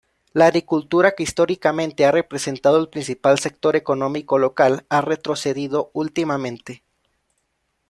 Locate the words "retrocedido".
5.01-5.91